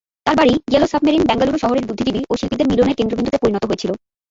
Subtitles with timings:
[0.25, 3.91] তার বাড়ি "yellow submarine" Bengaluru শহরের বুদ্ধিজীবী ও শিল্পীদের মিলনের কেন্দ্রবিন্দুতে পরিণত হয়েছিল।